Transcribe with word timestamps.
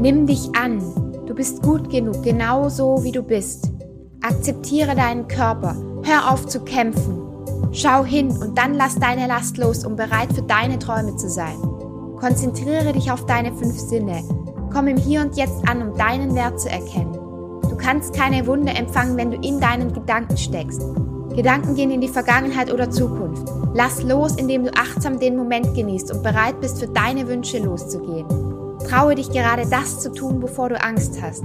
Nimm 0.00 0.26
dich 0.26 0.48
an. 0.56 0.80
Du 1.26 1.34
bist 1.34 1.62
gut 1.62 1.90
genug, 1.90 2.22
genau 2.22 2.70
so 2.70 3.04
wie 3.04 3.12
du 3.12 3.22
bist. 3.22 3.70
Akzeptiere 4.22 4.96
deinen 4.96 5.28
Körper. 5.28 5.76
Hör 6.04 6.32
auf 6.32 6.46
zu 6.46 6.60
kämpfen. 6.60 7.20
Schau 7.72 8.02
hin 8.02 8.30
und 8.30 8.56
dann 8.56 8.72
lass 8.72 8.94
deine 8.94 9.26
Last 9.26 9.58
los, 9.58 9.84
um 9.84 9.96
bereit 9.96 10.32
für 10.32 10.40
deine 10.40 10.78
Träume 10.78 11.16
zu 11.16 11.28
sein. 11.28 11.58
Konzentriere 12.18 12.94
dich 12.94 13.12
auf 13.12 13.26
deine 13.26 13.52
fünf 13.52 13.78
Sinne. 13.78 14.24
Komm 14.72 14.88
im 14.88 14.96
Hier 14.96 15.20
und 15.20 15.36
Jetzt 15.36 15.68
an, 15.68 15.82
um 15.82 15.98
deinen 15.98 16.34
Wert 16.34 16.58
zu 16.58 16.70
erkennen. 16.70 17.12
Du 17.68 17.76
kannst 17.76 18.14
keine 18.14 18.46
Wunder 18.46 18.74
empfangen, 18.74 19.18
wenn 19.18 19.32
du 19.32 19.36
in 19.46 19.60
deinen 19.60 19.92
Gedanken 19.92 20.38
steckst. 20.38 20.80
Gedanken 21.36 21.74
gehen 21.74 21.90
in 21.90 22.00
die 22.00 22.08
Vergangenheit 22.08 22.72
oder 22.72 22.90
Zukunft. 22.90 23.46
Lass 23.74 24.02
los, 24.02 24.36
indem 24.36 24.64
du 24.64 24.70
achtsam 24.72 25.20
den 25.20 25.36
Moment 25.36 25.74
genießt 25.74 26.10
und 26.10 26.22
bereit 26.22 26.58
bist, 26.62 26.80
für 26.80 26.88
deine 26.88 27.28
Wünsche 27.28 27.58
loszugehen. 27.58 28.24
Traue 28.88 29.14
dich 29.14 29.30
gerade 29.30 29.66
das 29.68 30.00
zu 30.00 30.12
tun, 30.12 30.40
bevor 30.40 30.68
du 30.68 30.82
Angst 30.82 31.20
hast. 31.20 31.44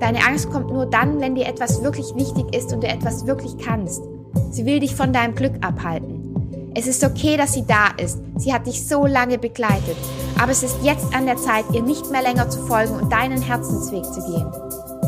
Deine 0.00 0.24
Angst 0.26 0.50
kommt 0.50 0.70
nur 0.72 0.86
dann, 0.86 1.20
wenn 1.20 1.34
dir 1.34 1.46
etwas 1.46 1.82
wirklich 1.82 2.14
wichtig 2.14 2.54
ist 2.54 2.72
und 2.72 2.82
du 2.82 2.88
etwas 2.88 3.26
wirklich 3.26 3.56
kannst. 3.58 4.02
Sie 4.50 4.66
will 4.66 4.80
dich 4.80 4.94
von 4.94 5.12
deinem 5.12 5.34
Glück 5.34 5.54
abhalten. 5.62 6.72
Es 6.74 6.86
ist 6.86 7.02
okay, 7.04 7.38
dass 7.38 7.54
sie 7.54 7.64
da 7.66 7.88
ist. 7.96 8.18
Sie 8.36 8.52
hat 8.52 8.66
dich 8.66 8.86
so 8.86 9.06
lange 9.06 9.38
begleitet. 9.38 9.96
Aber 10.38 10.52
es 10.52 10.62
ist 10.62 10.76
jetzt 10.82 11.14
an 11.14 11.24
der 11.24 11.38
Zeit, 11.38 11.64
ihr 11.72 11.82
nicht 11.82 12.10
mehr 12.10 12.20
länger 12.20 12.50
zu 12.50 12.60
folgen 12.66 12.94
und 12.94 13.10
deinen 13.10 13.40
Herzensweg 13.40 14.04
zu 14.04 14.20
gehen. 14.26 14.46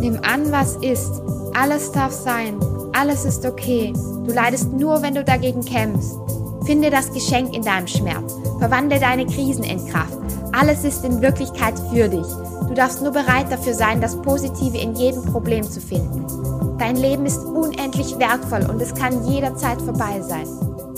Nimm 0.00 0.18
an, 0.22 0.50
was 0.50 0.76
ist. 0.76 1.20
Alles 1.54 1.92
darf 1.92 2.12
sein. 2.12 2.58
Alles 2.94 3.26
ist 3.26 3.44
okay. 3.44 3.92
Du 4.24 4.32
leidest 4.32 4.72
nur, 4.72 5.02
wenn 5.02 5.14
du 5.14 5.24
dagegen 5.24 5.62
kämpfst. 5.62 6.16
Finde 6.64 6.88
das 6.88 7.12
Geschenk 7.12 7.54
in 7.54 7.62
deinem 7.62 7.86
Schmerz. 7.86 8.34
Verwandle 8.58 8.98
deine 8.98 9.26
Krisen 9.26 9.64
in 9.64 9.86
Kraft. 9.88 10.18
Alles 10.58 10.82
ist 10.82 11.04
in 11.04 11.22
Wirklichkeit 11.22 11.74
für 11.92 12.08
dich. 12.08 12.26
Du 12.66 12.74
darfst 12.74 13.00
nur 13.00 13.12
bereit 13.12 13.46
dafür 13.48 13.74
sein, 13.74 14.00
das 14.00 14.20
Positive 14.22 14.76
in 14.76 14.96
jedem 14.96 15.22
Problem 15.22 15.62
zu 15.62 15.80
finden. 15.80 16.26
Dein 16.78 16.96
Leben 16.96 17.26
ist 17.26 17.44
unendlich 17.44 18.18
wertvoll 18.18 18.68
und 18.68 18.82
es 18.82 18.92
kann 18.92 19.24
jederzeit 19.24 19.80
vorbei 19.80 20.20
sein. 20.20 20.48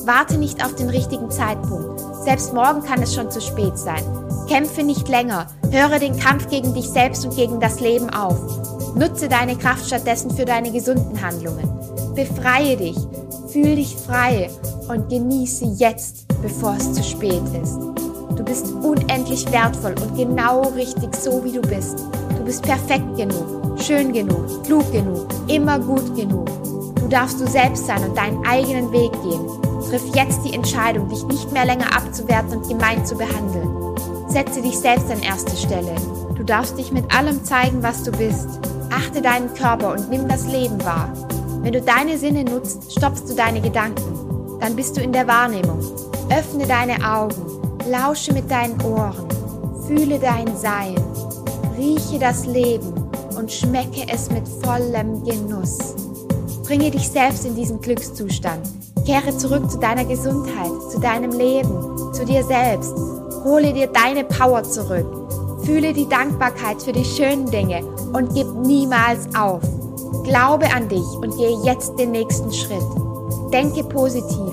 Warte 0.06 0.38
nicht 0.38 0.64
auf 0.64 0.74
den 0.76 0.88
richtigen 0.88 1.30
Zeitpunkt. 1.30 2.00
Selbst 2.24 2.54
morgen 2.54 2.82
kann 2.82 3.02
es 3.02 3.14
schon 3.14 3.30
zu 3.30 3.42
spät 3.42 3.76
sein. 3.76 4.02
Kämpfe 4.48 4.82
nicht 4.82 5.08
länger. 5.08 5.48
Höre 5.70 5.98
den 5.98 6.18
Kampf 6.18 6.48
gegen 6.48 6.72
dich 6.72 6.88
selbst 6.88 7.26
und 7.26 7.36
gegen 7.36 7.60
das 7.60 7.80
Leben 7.80 8.08
auf. 8.08 8.38
Nutze 8.94 9.28
deine 9.28 9.56
Kraft 9.56 9.86
stattdessen 9.86 10.30
für 10.30 10.46
deine 10.46 10.72
gesunden 10.72 11.20
Handlungen. 11.20 11.68
Befreie 12.14 12.78
dich. 12.78 12.96
Fühl 13.48 13.76
dich 13.76 13.94
frei 13.94 14.48
und 14.88 15.10
genieße 15.10 15.66
jetzt, 15.76 16.24
bevor 16.40 16.76
es 16.78 16.94
zu 16.94 17.02
spät 17.02 17.42
ist. 17.62 17.78
Du 18.40 18.46
bist 18.46 18.72
unendlich 18.72 19.52
wertvoll 19.52 19.94
und 20.00 20.16
genau 20.16 20.62
richtig 20.74 21.14
so, 21.14 21.44
wie 21.44 21.52
du 21.52 21.60
bist. 21.60 21.98
Du 22.38 22.42
bist 22.42 22.62
perfekt 22.62 23.14
genug, 23.14 23.78
schön 23.78 24.14
genug, 24.14 24.64
klug 24.64 24.90
genug, 24.92 25.26
immer 25.46 25.78
gut 25.78 26.16
genug. 26.16 26.48
Du 26.94 27.06
darfst 27.06 27.38
du 27.38 27.46
selbst 27.46 27.86
sein 27.86 28.02
und 28.02 28.16
deinen 28.16 28.42
eigenen 28.46 28.90
Weg 28.92 29.12
gehen. 29.22 29.44
Triff 29.82 30.02
jetzt 30.14 30.42
die 30.42 30.54
Entscheidung, 30.54 31.06
dich 31.10 31.22
nicht 31.24 31.52
mehr 31.52 31.66
länger 31.66 31.94
abzuwerten 31.94 32.56
und 32.56 32.66
gemein 32.66 33.04
zu 33.04 33.14
behandeln. 33.14 33.68
Setze 34.28 34.62
dich 34.62 34.78
selbst 34.78 35.10
an 35.10 35.20
erste 35.20 35.54
Stelle. 35.54 35.94
Du 36.34 36.42
darfst 36.42 36.78
dich 36.78 36.92
mit 36.92 37.14
allem 37.14 37.44
zeigen, 37.44 37.82
was 37.82 38.04
du 38.04 38.10
bist. 38.10 38.48
Achte 38.88 39.20
deinen 39.20 39.52
Körper 39.52 39.92
und 39.92 40.08
nimm 40.08 40.28
das 40.28 40.46
Leben 40.46 40.82
wahr. 40.82 41.12
Wenn 41.60 41.74
du 41.74 41.82
deine 41.82 42.16
Sinne 42.16 42.44
nutzt, 42.44 42.90
stoppst 42.90 43.28
du 43.28 43.34
deine 43.34 43.60
Gedanken. 43.60 44.58
Dann 44.60 44.76
bist 44.76 44.96
du 44.96 45.02
in 45.02 45.12
der 45.12 45.28
Wahrnehmung. 45.28 45.80
Öffne 46.30 46.66
deine 46.66 47.06
Augen. 47.06 47.49
Lausche 47.88 48.32
mit 48.32 48.50
deinen 48.50 48.80
Ohren. 48.82 49.26
Fühle 49.86 50.18
dein 50.18 50.54
Sein. 50.56 50.94
Rieche 51.76 52.18
das 52.18 52.44
Leben 52.46 52.92
und 53.36 53.50
schmecke 53.50 54.06
es 54.12 54.30
mit 54.30 54.46
vollem 54.46 55.24
Genuss. 55.24 55.78
Bringe 56.64 56.90
dich 56.90 57.08
selbst 57.08 57.46
in 57.46 57.56
diesen 57.56 57.80
Glückszustand. 57.80 58.60
Kehre 59.06 59.36
zurück 59.36 59.70
zu 59.70 59.78
deiner 59.78 60.04
Gesundheit, 60.04 60.70
zu 60.90 61.00
deinem 61.00 61.32
Leben, 61.32 62.12
zu 62.12 62.24
dir 62.24 62.44
selbst. 62.44 62.94
Hole 63.44 63.72
dir 63.72 63.86
deine 63.88 64.24
Power 64.24 64.62
zurück. 64.62 65.06
Fühle 65.64 65.92
die 65.92 66.08
Dankbarkeit 66.08 66.82
für 66.82 66.92
die 66.92 67.04
schönen 67.04 67.50
Dinge 67.50 67.84
und 68.12 68.34
gib 68.34 68.46
niemals 68.54 69.26
auf. 69.34 69.62
Glaube 70.24 70.66
an 70.72 70.88
dich 70.88 71.06
und 71.14 71.36
gehe 71.36 71.58
jetzt 71.64 71.98
den 71.98 72.12
nächsten 72.12 72.52
Schritt. 72.52 72.84
Denke 73.52 73.82
positiv, 73.84 74.52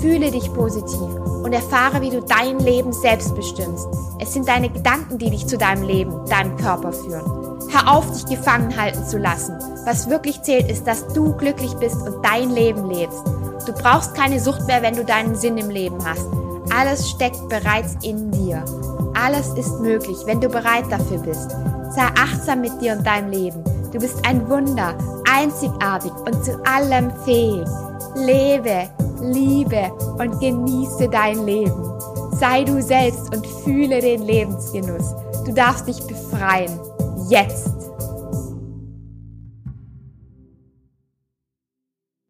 fühle 0.00 0.30
dich 0.30 0.52
positiv 0.52 1.00
und 1.42 1.52
erfahre, 1.52 2.00
wie 2.00 2.10
du 2.10 2.22
dein 2.22 2.58
Leben 2.58 2.92
selbst 2.92 3.34
bestimmst. 3.34 3.86
Es 4.18 4.32
sind 4.32 4.48
deine 4.48 4.68
Gedanken, 4.68 5.18
die 5.18 5.30
dich 5.30 5.46
zu 5.46 5.58
deinem 5.58 5.82
Leben, 5.82 6.12
deinem 6.26 6.56
Körper 6.56 6.92
führen. 6.92 7.46
Hör 7.68 7.96
auf, 7.96 8.10
dich 8.12 8.26
gefangen 8.26 8.76
halten 8.76 9.04
zu 9.04 9.18
lassen. 9.18 9.56
Was 9.84 10.08
wirklich 10.08 10.40
zählt, 10.42 10.70
ist, 10.70 10.86
dass 10.86 11.06
du 11.08 11.32
glücklich 11.36 11.74
bist 11.74 12.00
und 12.02 12.24
dein 12.24 12.50
Leben 12.50 12.88
lebst. 12.88 13.22
Du 13.66 13.72
brauchst 13.72 14.14
keine 14.14 14.40
Sucht 14.40 14.66
mehr, 14.66 14.82
wenn 14.82 14.94
du 14.94 15.04
deinen 15.04 15.34
Sinn 15.34 15.58
im 15.58 15.70
Leben 15.70 15.98
hast. 16.04 16.26
Alles 16.74 17.10
steckt 17.10 17.48
bereits 17.48 17.96
in 18.02 18.30
dir. 18.30 18.64
Alles 19.14 19.48
ist 19.54 19.80
möglich, 19.80 20.18
wenn 20.26 20.40
du 20.40 20.48
bereit 20.48 20.84
dafür 20.90 21.18
bist. 21.18 21.50
Sei 21.90 22.06
achtsam 22.18 22.60
mit 22.60 22.80
dir 22.80 22.92
und 22.92 23.06
deinem 23.06 23.30
Leben. 23.30 23.62
Du 23.92 23.98
bist 23.98 24.26
ein 24.26 24.48
Wunder, 24.48 24.94
einzigartig 25.30 26.12
und 26.12 26.44
zu 26.44 26.60
allem 26.66 27.10
fähig. 27.24 27.66
Lebe, 28.14 28.88
liebe 29.20 29.92
und 30.18 30.40
genieße 30.40 31.08
dein 31.08 31.44
Leben. 31.44 31.84
Sei 32.32 32.64
du 32.64 32.82
selbst 32.82 33.34
und 33.34 33.46
fühle 33.64 34.00
den 34.00 34.22
Lebensgenuss. 34.22 35.14
Du 35.44 35.52
darfst 35.52 35.86
dich 35.86 36.02
befreien. 36.06 36.78
Jetzt. 37.28 37.75